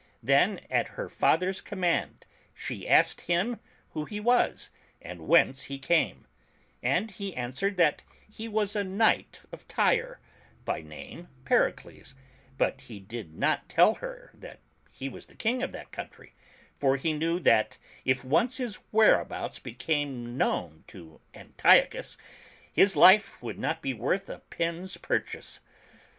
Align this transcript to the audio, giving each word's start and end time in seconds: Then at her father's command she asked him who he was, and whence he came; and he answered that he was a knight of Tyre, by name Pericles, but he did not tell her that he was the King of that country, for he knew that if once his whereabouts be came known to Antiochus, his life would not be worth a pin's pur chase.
Then 0.23 0.61
at 0.71 0.87
her 0.97 1.07
father's 1.07 1.61
command 1.61 2.25
she 2.55 2.89
asked 2.89 3.21
him 3.21 3.59
who 3.91 4.05
he 4.05 4.19
was, 4.19 4.71
and 4.99 5.27
whence 5.27 5.65
he 5.65 5.77
came; 5.77 6.25
and 6.81 7.11
he 7.11 7.35
answered 7.35 7.77
that 7.77 8.03
he 8.27 8.47
was 8.47 8.75
a 8.75 8.83
knight 8.83 9.41
of 9.51 9.67
Tyre, 9.67 10.19
by 10.65 10.81
name 10.81 11.27
Pericles, 11.45 12.15
but 12.57 12.81
he 12.81 12.99
did 12.99 13.35
not 13.35 13.69
tell 13.69 13.93
her 13.93 14.31
that 14.33 14.59
he 14.89 15.07
was 15.07 15.27
the 15.27 15.35
King 15.35 15.61
of 15.61 15.71
that 15.73 15.91
country, 15.91 16.33
for 16.79 16.97
he 16.97 17.13
knew 17.13 17.39
that 17.39 17.77
if 18.03 18.25
once 18.25 18.57
his 18.57 18.77
whereabouts 18.91 19.59
be 19.59 19.75
came 19.75 20.35
known 20.35 20.83
to 20.87 21.21
Antiochus, 21.35 22.17
his 22.73 22.95
life 22.95 23.39
would 23.39 23.59
not 23.59 23.83
be 23.83 23.93
worth 23.93 24.27
a 24.31 24.39
pin's 24.49 24.97
pur 24.97 25.19
chase. 25.19 25.59